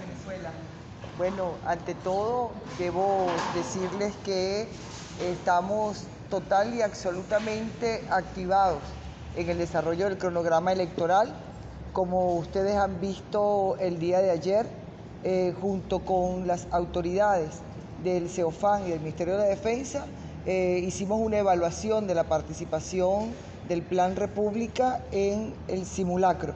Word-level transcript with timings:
Venezuela. 0.00 0.50
Bueno, 1.16 1.52
ante 1.66 1.94
todo 1.94 2.50
debo 2.78 3.26
decirles 3.54 4.14
que 4.24 4.68
estamos 5.20 6.04
total 6.30 6.74
y 6.74 6.82
absolutamente 6.82 8.04
activados 8.10 8.82
en 9.36 9.48
el 9.48 9.58
desarrollo 9.58 10.06
del 10.06 10.18
cronograma 10.18 10.72
electoral. 10.72 11.34
Como 11.92 12.34
ustedes 12.34 12.76
han 12.76 13.00
visto 13.00 13.76
el 13.80 13.98
día 13.98 14.20
de 14.20 14.30
ayer, 14.30 14.66
eh, 15.24 15.54
junto 15.60 16.00
con 16.00 16.46
las 16.46 16.68
autoridades 16.70 17.56
del 18.04 18.28
CEOFAN 18.28 18.86
y 18.86 18.90
del 18.90 19.00
Ministerio 19.00 19.34
de 19.34 19.40
la 19.40 19.48
Defensa, 19.48 20.06
eh, 20.46 20.80
hicimos 20.84 21.20
una 21.20 21.38
evaluación 21.38 22.06
de 22.06 22.14
la 22.14 22.24
participación 22.24 23.32
del 23.68 23.82
Plan 23.82 24.16
República 24.16 25.00
en 25.10 25.54
el 25.66 25.84
simulacro. 25.84 26.54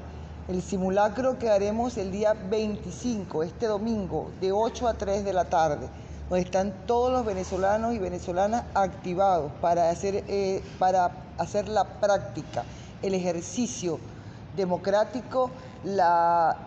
El 0.53 0.61
simulacro 0.61 1.39
que 1.39 1.49
haremos 1.49 1.97
el 1.97 2.13
día 2.13 2.35
25, 2.35 3.43
este 3.43 3.65
domingo, 3.65 4.31
de 4.39 4.53
8 4.53 4.87
a 4.87 4.93
3 4.93 5.25
de 5.25 5.33
la 5.33 5.47
tarde, 5.47 5.89
donde 6.29 6.45
están 6.45 6.75
todos 6.87 7.11
los 7.11 7.25
venezolanos 7.25 7.95
y 7.95 7.99
venezolanas 7.99 8.65
activados 8.75 9.51
para 9.63 9.89
hacer, 9.89 10.25
eh, 10.29 10.63
para 10.79 11.11
hacer 11.39 11.69
la 11.69 11.85
práctica, 11.85 12.65
el 13.01 13.15
ejercicio 13.15 13.99
democrático, 14.55 15.51
la 15.85 16.59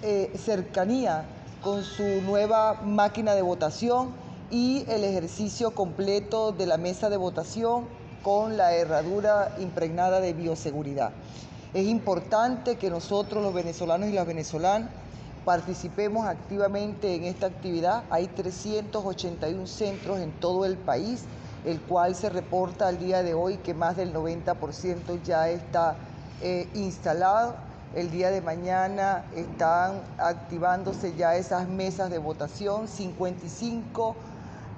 eh, 0.00 0.32
cercanía 0.42 1.26
con 1.60 1.84
su 1.84 2.22
nueva 2.22 2.80
máquina 2.82 3.34
de 3.34 3.42
votación 3.42 4.14
y 4.50 4.86
el 4.88 5.04
ejercicio 5.04 5.74
completo 5.74 6.52
de 6.52 6.64
la 6.64 6.78
mesa 6.78 7.10
de 7.10 7.18
votación 7.18 7.84
con 8.22 8.56
la 8.56 8.72
herradura 8.72 9.54
impregnada 9.58 10.20
de 10.20 10.32
bioseguridad. 10.32 11.10
Es 11.74 11.86
importante 11.86 12.76
que 12.76 12.90
nosotros 12.90 13.42
los 13.42 13.54
venezolanos 13.54 14.08
y 14.08 14.12
las 14.12 14.26
venezolanas 14.26 14.90
participemos 15.44 16.26
activamente 16.26 17.14
en 17.14 17.24
esta 17.24 17.46
actividad. 17.46 18.04
Hay 18.10 18.28
381 18.28 19.66
centros 19.66 20.20
en 20.20 20.32
todo 20.32 20.64
el 20.64 20.76
país, 20.76 21.24
el 21.64 21.80
cual 21.80 22.14
se 22.14 22.28
reporta 22.28 22.88
al 22.88 22.98
día 22.98 23.22
de 23.22 23.34
hoy 23.34 23.56
que 23.56 23.74
más 23.74 23.96
del 23.96 24.12
90% 24.12 25.22
ya 25.24 25.48
está 25.48 25.96
eh, 26.42 26.68
instalado 26.74 27.54
el 27.94 28.10
día 28.10 28.30
de 28.30 28.40
mañana 28.40 29.24
están 29.36 30.00
activándose 30.16 31.14
ya 31.14 31.36
esas 31.36 31.68
mesas 31.68 32.10
de 32.10 32.18
votación, 32.18 32.88
55, 32.88 34.16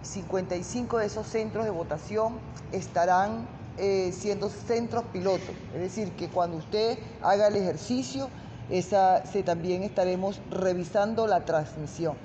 55 0.03 0.99
de 0.99 1.07
esos 1.07 1.27
centros 1.27 1.65
de 1.65 1.71
votación 1.71 2.35
estarán 2.73 3.47
eh, 3.77 4.13
siendo 4.13 4.49
centros 4.49 5.05
pilotos, 5.13 5.55
es 5.75 5.81
decir, 5.81 6.13
que 6.13 6.29
cuando 6.29 6.59
usted 6.59 6.99
haga 7.23 7.49
el 7.49 7.57
ejercicio, 7.57 8.29
esa, 8.71 9.27
se, 9.27 9.43
también 9.43 9.83
estaremos 9.83 10.41
revisando 10.51 11.27
la 11.27 11.45
transmisión. 11.45 12.17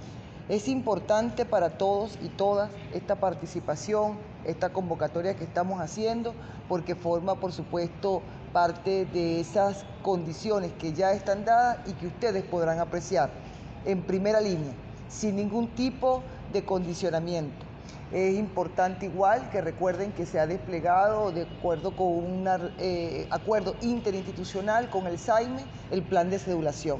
Es 0.47 0.67
importante 0.67 1.45
para 1.45 1.77
todos 1.77 2.17
y 2.23 2.29
todas 2.29 2.71
esta 2.93 3.15
participación, 3.15 4.17
esta 4.45 4.69
convocatoria 4.69 5.35
que 5.35 5.43
estamos 5.43 5.81
haciendo, 5.81 6.33
porque 6.67 6.95
forma, 6.95 7.35
por 7.35 7.51
supuesto, 7.51 8.21
parte 8.53 9.05
de 9.05 9.39
esas 9.39 9.85
condiciones 10.01 10.71
que 10.79 10.93
ya 10.93 11.11
están 11.13 11.45
dadas 11.45 11.79
y 11.87 11.93
que 11.93 12.07
ustedes 12.07 12.43
podrán 12.43 12.79
apreciar 12.79 13.29
en 13.85 14.01
primera 14.01 14.41
línea, 14.41 14.73
sin 15.07 15.35
ningún 15.35 15.67
tipo 15.69 16.23
de 16.51 16.65
condicionamiento. 16.65 17.68
Es 18.11 18.35
importante 18.35 19.05
igual 19.05 19.49
que 19.51 19.61
recuerden 19.61 20.11
que 20.11 20.25
se 20.25 20.39
ha 20.39 20.47
desplegado 20.47 21.31
de 21.31 21.43
acuerdo 21.43 21.95
con 21.95 22.07
un 22.07 22.49
eh, 22.79 23.27
acuerdo 23.29 23.75
interinstitucional 23.81 24.89
con 24.89 25.05
el 25.05 25.19
SAIME 25.19 25.63
el 25.91 26.01
plan 26.01 26.29
de 26.29 26.39
cedulación. 26.39 26.99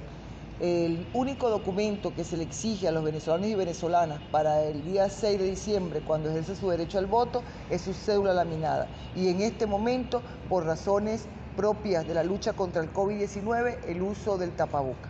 El 0.60 1.08
único 1.14 1.50
documento 1.50 2.14
que 2.14 2.26
se 2.26 2.36
le 2.36 2.44
exige 2.44 2.88
a 2.88 2.92
los 2.92 3.04
venezolanos 3.04 3.48
y 3.48 3.56
venezolanas 3.56 4.20
para 4.30 4.62
el 4.64 4.84
día 4.84 5.10
6 5.10 5.40
de 5.40 5.46
diciembre, 5.46 6.02
cuando 6.02 6.30
ejerce 6.30 6.56
su 6.56 6.70
derecho 6.70 7.00
al 7.00 7.06
voto, 7.06 7.44
es 7.70 7.82
su 7.82 7.94
cédula 7.94 8.34
laminada. 8.34 8.88
Y 9.16 9.30
en 9.30 9.42
este 9.42 9.66
momento, 9.66 10.22
por 10.50 10.66
razones 10.66 11.28
propias 11.56 12.06
de 12.06 12.14
la 12.14 12.24
lucha 12.24 12.54
contra 12.54 12.84
el 12.84 12.92
COVID-19, 12.94 13.86
el 13.88 14.02
uso 14.02 14.38
del 14.38 14.52
tapaboca. 14.52 15.10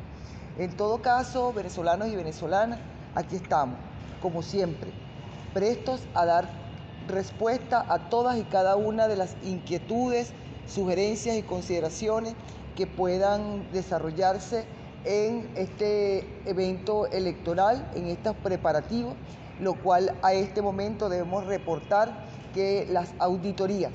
En 0.59 0.77
todo 0.77 1.01
caso, 1.01 1.51
venezolanos 1.51 2.09
y 2.09 2.15
venezolanas, 2.15 2.79
aquí 3.15 3.35
estamos, 3.35 3.77
como 4.21 4.43
siempre, 4.43 4.91
prestos 5.53 6.01
a 6.13 6.25
dar 6.25 6.49
respuesta 7.07 7.85
a 7.87 8.09
todas 8.09 8.37
y 8.37 8.43
cada 8.43 8.75
una 8.75 9.07
de 9.07 9.15
las 9.15 9.35
inquietudes, 9.43 10.31
sugerencias 10.67 11.37
y 11.37 11.43
consideraciones 11.43 12.35
que 12.75 12.87
puedan 12.87 13.71
desarrollarse 13.71 14.65
en 15.05 15.49
este 15.55 16.27
evento 16.45 17.07
electoral, 17.07 17.89
en 17.95 18.07
estos 18.07 18.35
preparativos, 18.37 19.15
lo 19.59 19.73
cual 19.75 20.15
a 20.21 20.33
este 20.33 20.61
momento 20.61 21.09
debemos 21.09 21.45
reportar 21.45 22.25
que 22.53 22.87
las 22.89 23.09
auditorías, 23.19 23.91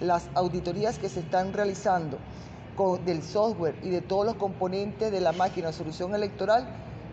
las 0.00 0.28
auditorías 0.34 0.98
que 0.98 1.08
se 1.08 1.20
están 1.20 1.52
realizando 1.52 2.18
del 3.04 3.22
software 3.22 3.76
y 3.82 3.90
de 3.90 4.00
todos 4.00 4.26
los 4.26 4.34
componentes 4.34 5.12
de 5.12 5.20
la 5.20 5.30
máquina 5.32 5.68
de 5.68 5.72
solución 5.72 6.14
electoral 6.14 6.66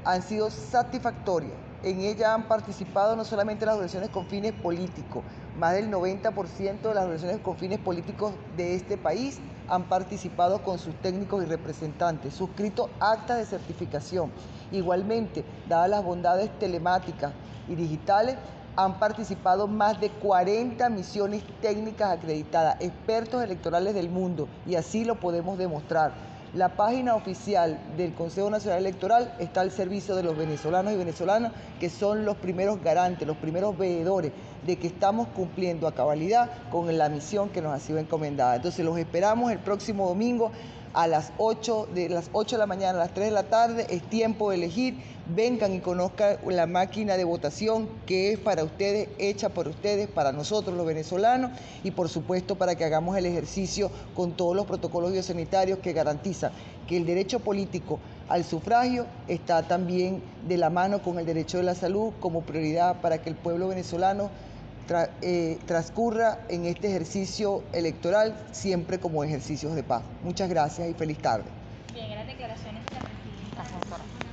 han 0.05 0.23
sido 0.23 0.49
satisfactorias. 0.49 1.70
En 1.83 2.01
ella 2.01 2.35
han 2.35 2.43
participado 2.43 3.15
no 3.15 3.25
solamente 3.25 3.65
las 3.65 3.73
organizaciones 3.73 4.11
con 4.11 4.27
fines 4.27 4.53
políticos, 4.53 5.23
más 5.57 5.73
del 5.73 5.89
90% 5.89 6.81
de 6.81 6.93
las 6.93 7.03
organizaciones 7.03 7.41
con 7.41 7.57
fines 7.57 7.79
políticos 7.79 8.33
de 8.55 8.75
este 8.75 8.97
país 8.97 9.39
han 9.67 9.85
participado 9.85 10.61
con 10.61 10.77
sus 10.77 10.93
técnicos 11.01 11.43
y 11.43 11.47
representantes, 11.47 12.35
suscrito 12.35 12.91
actas 12.99 13.39
de 13.39 13.45
certificación. 13.45 14.31
Igualmente, 14.71 15.43
dadas 15.67 15.89
las 15.89 16.03
bondades 16.03 16.51
telemáticas 16.59 17.33
y 17.67 17.73
digitales, 17.73 18.35
han 18.75 18.99
participado 18.99 19.67
más 19.67 19.99
de 19.99 20.11
40 20.11 20.87
misiones 20.89 21.43
técnicas 21.61 22.11
acreditadas, 22.11 22.77
expertos 22.79 23.43
electorales 23.43 23.95
del 23.95 24.09
mundo, 24.09 24.47
y 24.67 24.75
así 24.75 25.03
lo 25.03 25.19
podemos 25.19 25.57
demostrar. 25.57 26.30
La 26.53 26.75
página 26.75 27.15
oficial 27.15 27.79
del 27.95 28.13
Consejo 28.13 28.49
Nacional 28.49 28.79
Electoral 28.79 29.33
está 29.39 29.61
al 29.61 29.71
servicio 29.71 30.15
de 30.17 30.23
los 30.23 30.35
venezolanos 30.35 30.91
y 30.91 30.97
venezolanas, 30.97 31.53
que 31.79 31.89
son 31.89 32.25
los 32.25 32.35
primeros 32.35 32.83
garantes, 32.83 33.25
los 33.25 33.37
primeros 33.37 33.77
veedores 33.77 34.33
de 34.67 34.75
que 34.75 34.87
estamos 34.87 35.29
cumpliendo 35.29 35.87
a 35.87 35.95
cabalidad 35.95 36.49
con 36.69 36.97
la 36.97 37.07
misión 37.07 37.47
que 37.47 37.61
nos 37.61 37.73
ha 37.73 37.79
sido 37.79 37.99
encomendada. 37.99 38.57
Entonces 38.57 38.83
los 38.83 38.97
esperamos 38.97 39.49
el 39.49 39.59
próximo 39.59 40.09
domingo 40.09 40.51
a 40.93 41.07
las 41.07 41.31
8 41.37 41.87
de 41.93 42.09
las 42.09 42.29
8 42.33 42.55
de 42.55 42.59
la 42.59 42.65
mañana 42.65 42.99
a 42.99 43.03
las 43.05 43.13
3 43.13 43.27
de 43.27 43.31
la 43.31 43.43
tarde, 43.43 43.87
es 43.89 44.01
tiempo 44.09 44.49
de 44.49 44.57
elegir, 44.57 44.95
vengan 45.33 45.73
y 45.73 45.79
conozcan 45.79 46.37
la 46.47 46.67
máquina 46.67 47.17
de 47.17 47.23
votación 47.23 47.87
que 48.05 48.33
es 48.33 48.39
para 48.39 48.63
ustedes, 48.63 49.09
hecha 49.17 49.49
por 49.49 49.67
ustedes, 49.67 50.07
para 50.09 50.31
nosotros 50.31 50.75
los 50.75 50.85
venezolanos 50.85 51.51
y 51.83 51.91
por 51.91 52.09
supuesto 52.09 52.55
para 52.55 52.75
que 52.75 52.83
hagamos 52.83 53.17
el 53.17 53.25
ejercicio 53.25 53.91
con 54.15 54.33
todos 54.33 54.55
los 54.55 54.65
protocolos 54.65 55.11
biosanitarios 55.11 55.79
que 55.79 55.93
garantizan 55.93 56.51
que 56.87 56.97
el 56.97 57.05
derecho 57.05 57.39
político 57.39 57.99
al 58.27 58.43
sufragio 58.43 59.05
está 59.27 59.63
también 59.67 60.21
de 60.47 60.57
la 60.57 60.69
mano 60.69 61.01
con 61.01 61.19
el 61.19 61.25
derecho 61.25 61.57
de 61.57 61.63
la 61.63 61.75
salud 61.75 62.11
como 62.19 62.41
prioridad 62.41 62.99
para 63.01 63.21
que 63.21 63.29
el 63.29 63.35
pueblo 63.35 63.69
venezolano 63.69 64.29
eh, 65.21 65.59
transcurra 65.65 66.39
en 66.49 66.65
este 66.65 66.87
ejercicio 66.89 67.63
electoral 67.73 68.35
siempre 68.51 68.99
como 68.99 69.23
ejercicios 69.23 69.75
de 69.75 69.83
paz. 69.83 70.03
Muchas 70.23 70.49
gracias 70.49 70.89
y 70.89 70.93
feliz 70.93 71.17
tarde. 71.19 71.45
Bien, 71.93 72.09
las 72.09 72.27
declaraciones 72.27 72.85
de 72.85 72.93
la 72.95 73.01
presidenta. 73.01 74.30